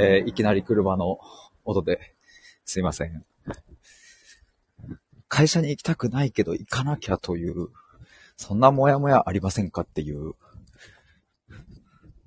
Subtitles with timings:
[0.00, 1.18] えーいきなり車の
[1.64, 2.14] 音で
[2.64, 3.24] すいません。
[5.26, 7.68] 会社に行きたくないけど行かなきゃという、
[8.36, 10.34] そんなモヤモヤありませんかっていう、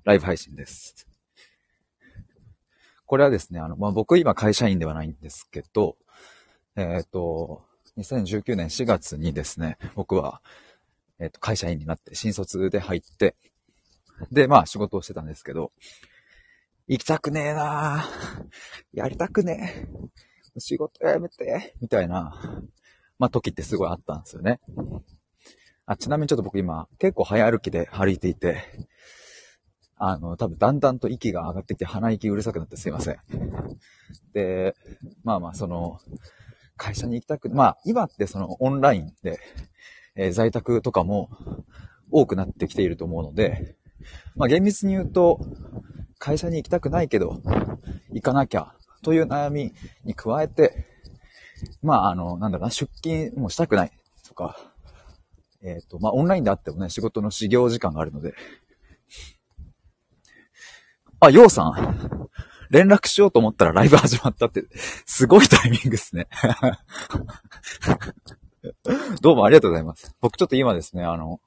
[0.04, 1.08] ライブ配信です。
[3.06, 5.96] これはですね、あの、まあ、僕今会社員ではないんですけど、
[6.76, 7.62] えっ、と、
[7.96, 10.42] 2019年4月にですね、僕は、
[11.18, 13.34] えっ、と、会社員になって、新卒で入って、
[14.30, 15.72] で、まあ仕事をしてたんですけど、
[16.92, 18.44] 行きたくねえなぁ
[18.92, 19.88] やりたくね
[20.54, 20.60] え。
[20.60, 22.62] 仕事辞めて、みたいな、
[23.18, 24.60] まあ時ってすごいあったんですよね。
[25.86, 28.62] あ、ちなみにちょっと僕今、結構早歩きで歩いていて、
[29.96, 33.16] あの、多分だんだんと息が上がってきて鼻息うるさくなってすいません。
[34.34, 34.74] で、
[35.24, 35.98] まあまあその、
[36.76, 39.38] 会社に行きたく、まあ今ってそのオンラインで、
[40.14, 41.30] えー在宅とかも
[42.10, 43.76] 多くなってきていると思うので、
[44.36, 45.40] まあ厳密に言うと、
[46.24, 47.40] 会社に行きたくないけど、
[48.12, 49.72] 行かなきゃという悩み
[50.04, 50.86] に加えて、
[51.82, 53.92] まああの、なんだろうな、出勤もしたくない
[54.28, 54.56] とか、
[55.64, 58.34] えっ、と、まあオンラインであってもね、仕事の始業時間があるので、
[61.18, 62.28] あ、ようさん、
[62.70, 64.62] 連絡しようと思ったらライブ始まったって、
[65.04, 66.28] すごいタイミングですね。
[69.20, 70.14] どうもありがとうございます。
[70.20, 71.40] 僕ちょっと今ですね、あの、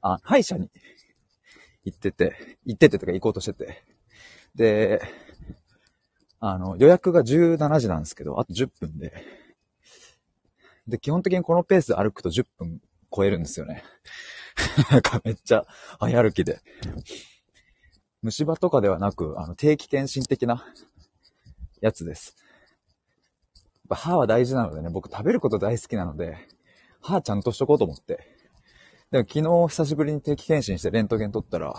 [0.00, 0.70] あ、歯医者に
[1.84, 3.82] 行ってて、行っててとか行こうとしてて、
[4.54, 5.00] で、
[6.38, 9.12] あの、予約が17時なんですけど、あと10分で、
[10.88, 12.80] で、基本的にこのペースで歩くと10分
[13.14, 13.84] 超えるんですよね。
[14.90, 15.66] なんかめっちゃ
[15.98, 16.60] 早歩きで。
[18.22, 20.66] 虫歯とかではなく、あの、定期検診的な
[21.80, 22.36] やつです。
[23.56, 26.36] やっぱ歯は大事なのでね、僕食べること大好きなので、
[27.00, 28.39] 歯ちゃんとしとこうと思って。
[29.10, 31.74] でも昨日久しぶりに定期検診してレントゲン取ったら、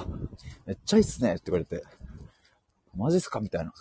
[0.66, 1.84] めっちゃいいっすねって言われて、
[2.96, 3.72] マジっすかみたいな。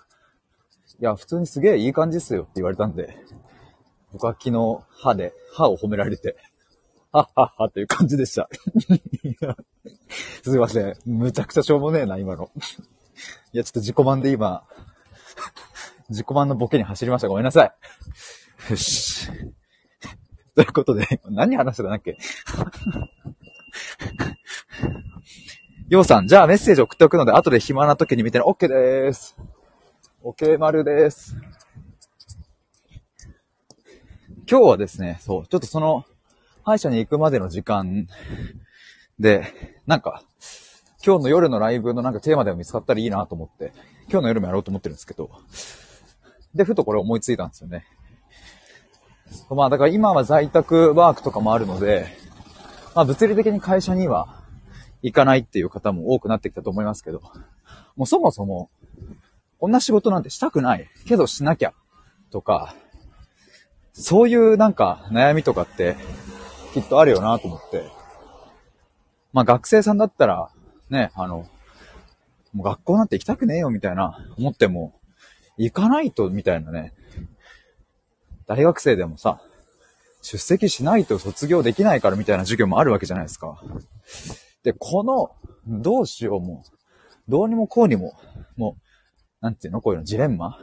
[1.01, 3.17] いや、普通にすげえいい感じっすよって言われたんで、
[4.13, 6.37] 僕は昨日歯で、歯を褒められて、
[7.11, 8.49] はっはっはっていう感じでした。
[10.45, 10.95] すいません。
[11.07, 12.53] むちゃくちゃしょうもねえな、今の。
[13.53, 14.65] いや、ちょっと自己満で今、
[16.09, 17.29] 自己満のボケに走りました。
[17.29, 17.73] ごめんなさい。
[18.71, 19.29] よし。
[20.61, 22.19] ということで、 何話してたんだっけ？
[25.89, 28.45] ようさん、じゃあメッセージ送っておくので、後で暇な時に見てね。
[28.45, 29.39] OK でーす。
[30.23, 31.35] OK 丸です。
[34.47, 36.05] 今日はですね、そう、ちょっとその、
[36.63, 38.07] 歯医者に行くまでの時間
[39.19, 39.55] で、
[39.87, 40.23] なんか、
[41.03, 43.73] 今日の夜のライブのなんかテーマでも見つかったらいいなと思って、
[44.11, 45.31] 今日の夜もやろうと思ってるんですけど、
[46.55, 47.87] で、ふとこれ思いついたんですよね。
[49.51, 52.07] まあだから今は在宅ワークとかもあるので、
[52.95, 54.43] まあ物理的に会社には
[55.03, 57.23] 行かないっていう方も多くなってきたと思いますけど、
[57.97, 58.71] もうそもそも、
[59.59, 60.89] こんな仕事なんてしたくない。
[61.07, 61.75] けどしなきゃ。
[62.31, 62.75] とか、
[63.93, 65.97] そういうなんか悩みとかって
[66.73, 67.85] きっとあるよなと思って。
[69.33, 70.51] まあ学生さんだったら、
[70.89, 71.47] ね、あの、
[72.53, 74.95] もう学校なんて行きたくねえよみたいな思っても、
[75.57, 76.95] 行かないとみたいなね。
[78.51, 79.41] 大学生でもさ、
[80.23, 83.63] 出席しないと卒業できないからみたいな授業もあるわけじゃないですか。
[84.65, 85.31] で、この、
[85.69, 86.65] どうしようも、
[87.29, 88.13] どうにもこうにも、
[88.57, 88.83] もう、
[89.41, 89.81] なんていうの？
[89.81, 90.59] こういうのジレンマ？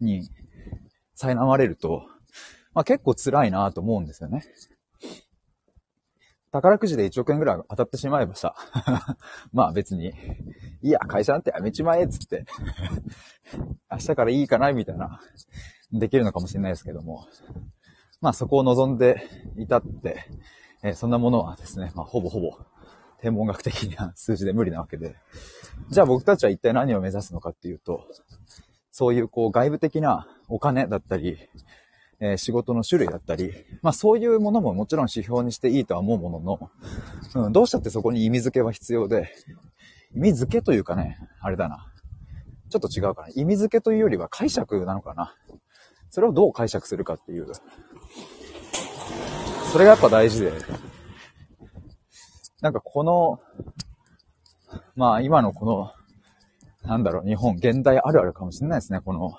[0.00, 0.30] に
[1.18, 2.06] 苛まれると、
[2.72, 4.42] まあ結構辛いなと思うんですよね。
[6.50, 8.54] 宝くじで1億円ぐらい当たってしまえばさ、
[9.52, 10.14] まあ別に、
[10.80, 12.46] いや、会社なんてやめちまえっつって、
[13.92, 15.20] 明日からいいかなみたいな、
[15.92, 17.26] できるのかもしれないですけども、
[18.20, 19.22] まあそこを望んで
[19.56, 20.24] いたって、
[20.82, 22.56] えーそんなものはですね、まあほぼほぼ
[23.20, 25.16] 天文学的な数字で無理なわけで、
[25.90, 28.06] じゃあ僕たちは一体何を目指すのかっていうと、
[28.90, 31.38] そういうこう外部的なお金だったり、
[32.20, 33.52] えー仕事の種類だったり、
[33.82, 36.70] まあそういうものももちろん指標にしていいとは思うものの、
[37.46, 39.32] うん、どうしたってそこに意味付けは必要で、
[40.14, 41.86] 意味付けというかね、あれだな。
[42.68, 43.28] ちょっと違うかな。
[43.34, 45.34] 意味付けというよりは解釈なのかな。
[46.10, 47.46] それをどう解釈するかっていう。
[49.72, 50.52] それがやっぱ大事で。
[52.60, 53.40] なんかこの、
[54.96, 55.92] まあ今のこの、
[56.82, 59.00] なんだろう、日本、現代あるあるかもしれないですね。
[59.00, 59.38] この、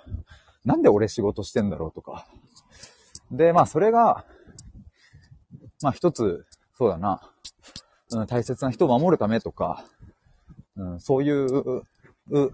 [0.64, 2.26] なんで俺仕事してんだろうとか。
[3.32, 4.26] で、まあそれが、
[5.82, 6.46] まあ一つ、
[6.78, 7.22] そうだな、
[8.12, 9.84] うん、大切な人を守るためとか、
[10.78, 11.84] うん、そういう、
[12.30, 12.52] う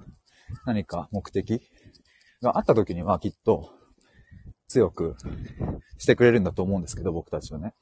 [0.66, 1.62] 何か目的
[2.42, 3.77] があった時にはきっと
[4.68, 5.16] 強く
[5.98, 7.74] してくれるんだと思うんですけど、僕たちはね。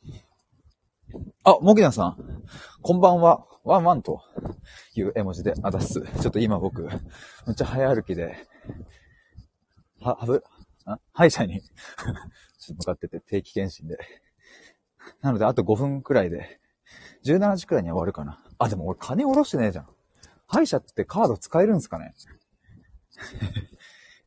[1.43, 2.43] あ、もぎなさん。
[2.81, 3.45] こんばんは。
[3.63, 4.21] ワンワンと
[4.93, 6.01] いう絵文字であだす。
[6.21, 6.89] ちょっと今僕、め
[7.53, 8.35] っちゃ早歩きで、
[9.99, 10.43] は、はぶ、
[11.13, 11.61] 歯医者に
[12.69, 13.97] 向かってて定期検診で。
[15.21, 16.59] なので、あと5分くらいで、
[17.25, 18.43] 17時くらいには終わるかな。
[18.59, 19.87] あ、でも俺金下ろしてねえじゃん。
[20.45, 22.13] 歯医者ってカード使えるんすかね？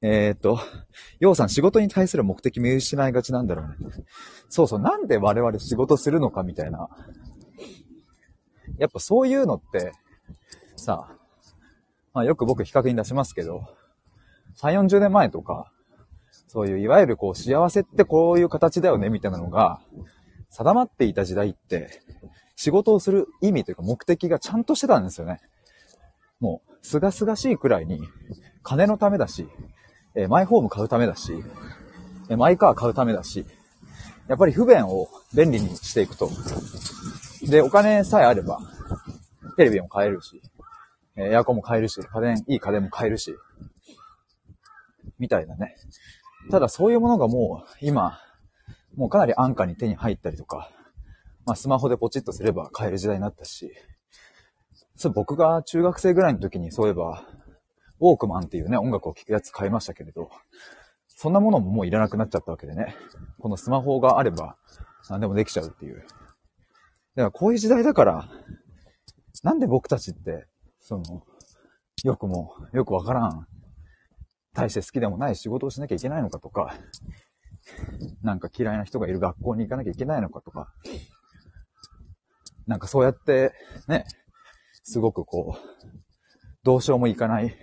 [0.01, 0.59] えっと、
[1.19, 3.75] ようさん仕事に対する目的見失いがちなんだろうね。
[4.49, 6.89] そうそう、なんで我々仕事するのかみたいな。
[8.79, 9.93] やっぱそういうのって、
[10.77, 11.09] さ、
[12.15, 13.63] まあよく僕比較に出しますけど、
[14.57, 15.73] 3、40年前とか、
[16.47, 19.81] そういういわゆるこう幸せってこういう形だよねみたいなのが
[20.51, 22.03] 定まっていた時代って、
[22.57, 25.41] 仕事をする意味というか目的がちゃんとしてたんですよね。
[26.41, 28.01] もう、すがすがしいくらいに、
[28.63, 29.49] 金のためだし、
[30.19, 31.45] えマイホーム買うためだし、
[32.29, 33.47] えマイカー買うためだし、
[34.27, 36.29] やっぱり不便を便利にしていくと。
[37.43, 38.59] で、お金さえあれば、
[39.57, 40.43] テレビも買えるし、
[41.15, 43.33] えエアコンも買えるし、家電、いい家電も買えるし、
[45.21, 45.77] みたいなね。
[46.51, 48.19] ただそういうものがもう今、
[48.97, 50.69] もうかなり安価に手に入ったりとか、
[51.47, 53.73] まあスマホでポチッとすれば買える時代になったし、
[54.97, 57.25] そう僕が中学生ぐらいの時にそういえば、
[58.01, 60.31] ウォークマンっていうね、音楽を聴くやつ買いましたけれど、
[61.09, 62.95] そんなものももういらなくなっちゃったわけでね。
[63.41, 64.57] このスマホがあれば
[65.09, 65.97] 何でもできちゃうっていう。
[65.97, 66.09] だか
[67.17, 68.29] らこういう時代だから、
[69.43, 70.47] なんで僕たちって、
[70.81, 71.25] その、
[72.05, 73.47] よくも、よくわからん、
[74.55, 76.75] 大して好きでもない仕事をしなきゃいけないのかとか、
[78.23, 80.73] なんか嫌いな人がいる学校に行かなきゃいけないのかとか、
[82.67, 83.53] なんかそうやって、
[83.89, 84.05] ね、
[84.83, 86.08] すごくこう、
[86.65, 87.57] どうしようもいかない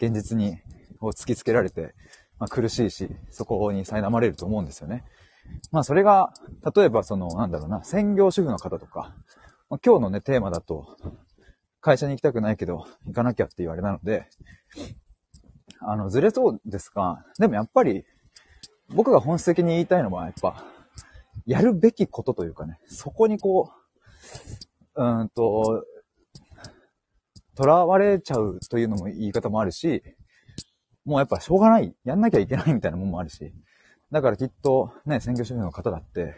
[0.00, 0.58] 現実に、
[1.00, 1.94] を突きつけられて、
[2.38, 5.04] まあ、苦しいし、そこに苛まれると思うんですよね。
[5.72, 6.32] まあそれが、
[6.74, 9.14] 例えばその、なんだろうな、専業主婦の方とか、
[9.68, 10.96] まあ、今日のね、テーマだと、
[11.80, 14.26] 会社に行きたくないけど、行かなきゃって言われなので、
[15.80, 18.04] あの、ずれそうですが、でもやっぱり、
[18.88, 20.64] 僕が本質的に言いたいのは、やっぱ、
[21.46, 23.70] やるべきことというかね、そこにこ
[24.94, 25.84] う、うんと、
[27.60, 30.02] 囚われちゃうというのも言い方もあるし、
[31.04, 31.94] もうやっぱしょうがない。
[32.04, 33.52] やんなきゃいけないみたいなもんもあるし。
[34.10, 36.34] だからきっとね、専業主婦の方だって、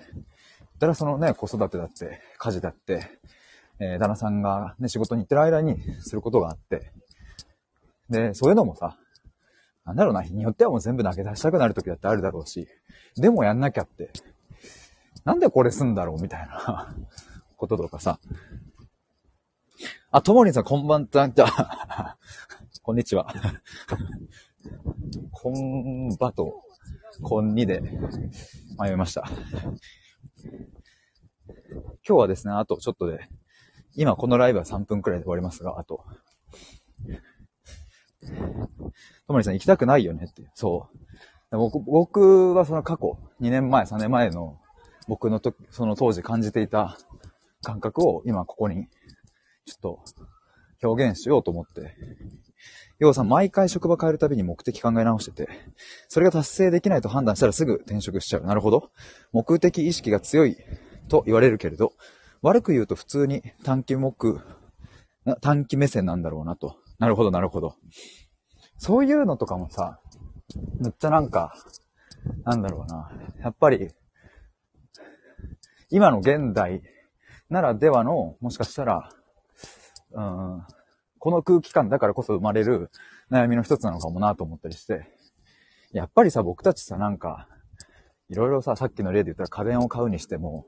[0.78, 3.06] だからそのね、子育てだって、家事だって、
[3.78, 6.92] えー、旦那さんがね、仕事に行ってる間にすることがあって、
[8.10, 8.98] で、そういうのもさ、
[9.84, 12.68] なんだろうな、日によってはもう全部投げ出したくなる時だってあるだろうし、
[13.16, 14.10] でもやんなきゃって、
[15.24, 16.94] なんでこれすんだろうみたいな
[17.56, 18.18] こととかさ、
[20.14, 21.46] あ、ともりんさん、こんばんたんちゃ。
[22.82, 23.32] こんにちは。
[25.30, 26.62] こんばと、
[27.22, 27.80] こんにで、
[28.78, 29.24] 迷いました。
[30.36, 33.26] 今日はですね、あとちょっとで、
[33.94, 36.04] 今このライブは3分くらいで終わりますが、あと、
[39.26, 40.50] ともりさん行きたくないよねって。
[40.52, 40.90] そ
[41.50, 41.56] う。
[41.56, 44.60] 僕僕はその過去、2年前、3年前の
[45.08, 46.98] 僕のとその当時感じていた
[47.62, 48.88] 感覚を今ここに
[49.64, 50.04] ちょっと
[50.82, 51.94] 表現しようと思って、
[52.98, 55.48] 要はさ、毎回職場変えるたびに目的考え直してて、
[56.08, 58.44] それが達成できないと判断したらすぐ転職しちゃう。
[58.44, 58.90] なるほど。
[59.32, 60.56] 目的意識が強い
[61.08, 61.92] と言われるけれど、
[62.42, 64.14] 悪く言うと普通に短期目、
[65.40, 66.76] 短期目線なんだろうなと。
[66.98, 67.74] なるほど、なるほど。
[68.78, 70.00] そういうのとかもさ、
[70.80, 71.54] めっちゃなんか、
[72.44, 73.10] なんだろうな。
[73.40, 73.90] やっぱり、
[75.90, 76.82] 今の現代
[77.50, 79.08] ならではの、もしかしたら、
[80.14, 80.62] うん、
[81.18, 82.90] この空気感だからこそ生まれる
[83.30, 85.06] 悩みの一つなのかもなと思ったりして、
[85.92, 87.48] やっぱりさ、僕たちさ、なんか、
[88.28, 90.66] いろいろさ、さっきの例で言ったら家電を買うにしても、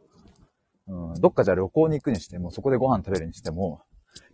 [0.87, 3.83] うん、どっかじゃ旅行に行くにしても、そこでご飯食べるにしても、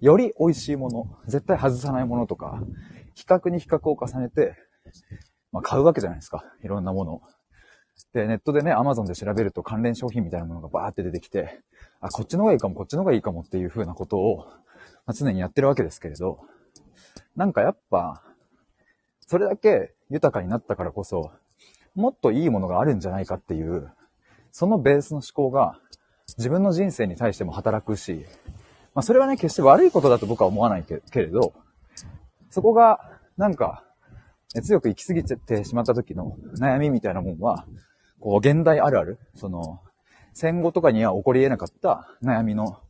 [0.00, 2.61] より美味しいもの、絶対外さないものとか、
[3.14, 4.57] 比較に比較を重ねて、
[5.52, 6.45] まあ、買うわけじゃないですか。
[6.62, 7.23] いろんなもの。
[8.12, 11.61] で、ネットでね、アマゾンで調べると関連商品みたいなものがバーって出てきて、
[12.00, 14.47] あ、こっちの方がいいかも、こっちの方がいいかもっていう風なことを、
[15.07, 16.40] まあ、常にやってるわけですけれど、
[17.37, 18.23] なんかやっぱ、
[19.26, 21.30] それだけ豊かになったからこそ、
[21.95, 23.90] もっといいものがあるんじゃないかっていう、
[24.52, 25.78] そのベースの思考が
[26.38, 28.25] 自分の人生に対しても働くし、
[28.95, 31.52] まあそれはね、決して悪いことだと僕は思わないけれど、
[32.50, 33.85] そこがなんか
[34.62, 37.66] 強く行き過ぎてしまった時の悩みみたいなもんは、
[38.19, 39.80] こう現代あるある、その
[40.33, 42.80] 戦後とかには起こり得なかった悩みの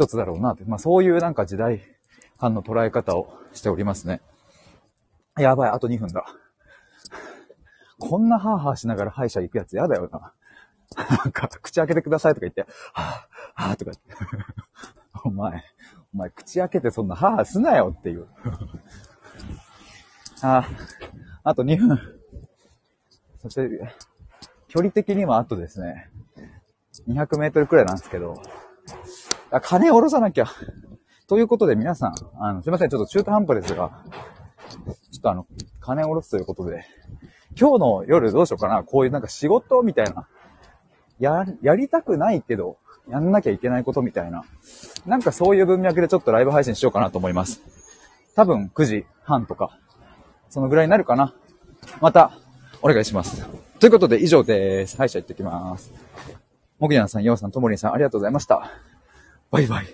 [0.00, 1.82] 一つだろうなって、まあそういうなんか時代
[2.38, 4.22] 感の捉え方をしておりますね。
[5.36, 6.24] やばい、あと2分だ。
[7.98, 10.32] こんなハーハーしながら歯医者行くやつやだよな。
[10.96, 12.62] なんか、口開けてくださいとか言って、
[12.94, 14.44] はぁ、はぁとか言って。
[15.22, 15.62] お前、
[16.14, 18.26] お前口開けてそんなはぁすなよっていう。
[20.40, 20.66] あ、
[21.44, 21.98] あと2分。
[23.42, 23.68] そして、
[24.68, 26.10] 距離的にはあとですね、
[27.06, 28.40] 200メートルくらいなんですけど、
[29.50, 30.46] あ金下ろさなきゃ。
[31.28, 34.02] ということで皆さん、あの、すいません、ちょっと中途半端ですが、
[35.10, 35.46] ちょっとあの、
[35.80, 36.84] 金を下ろすということで、
[37.58, 40.26] 今日の夜どうしようかな、こういうなんか仕事みたいな、
[41.18, 42.78] や、やりたくないけど、
[43.08, 44.44] やんなきゃいけないことみたいな、
[45.06, 47.62] なんかそういう文脈でちょっとライブ配信しようかなと思います。
[48.34, 49.78] 多分9時半とか、
[50.48, 51.34] そのぐらいになるかな。
[52.00, 52.32] また、
[52.82, 53.46] お願いします。
[53.78, 54.96] ということで以上です。
[54.96, 55.92] 歯医者行ってきます。
[56.78, 58.70] もぐやんさん、ようさん、ともりんさん、ありがとうございました。
[59.50, 59.86] バイバイ。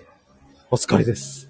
[0.69, 1.49] お疲れです。